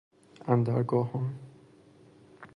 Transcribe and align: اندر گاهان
اندر 0.51 0.83
گاهان 0.83 1.31